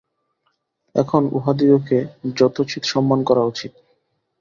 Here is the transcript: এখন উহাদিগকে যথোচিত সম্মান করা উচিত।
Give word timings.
এখন 0.95 1.21
উহাদিগকে 1.31 1.97
যথোচিত 2.35 2.83
সম্মান 2.83 3.19
করা 3.23 3.43
উচিত। 3.43 3.71